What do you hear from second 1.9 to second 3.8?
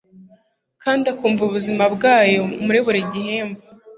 bwayo muri buri gihimba